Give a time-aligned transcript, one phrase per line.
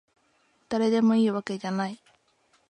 [0.67, 2.01] だれでもいいわけじゃない